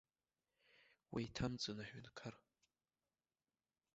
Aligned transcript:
Уеиҭамҵын, 1.11 1.77
аҳәынҭқар! 1.83 2.35